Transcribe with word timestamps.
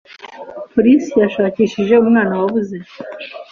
Polisi 0.73 1.13
yashakishije 1.23 1.93
umwana 2.03 2.33
wabuze. 2.41 2.75